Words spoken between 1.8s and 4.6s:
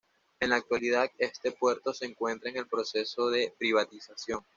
se encuentra en el proceso de privatización.